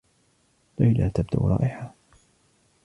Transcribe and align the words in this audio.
ليلى 0.79 1.09
تبدو 1.09 1.47
رائعة. 1.47 1.95